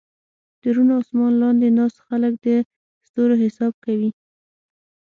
د 0.61 0.63
روڼ 0.75 0.89
اسمان 0.99 1.33
لاندې 1.41 1.67
ناست 1.77 1.97
خلک 2.07 2.33
د 2.45 2.47
ستورو 3.07 3.35
حساب 3.43 3.73
کوي. 3.85 4.09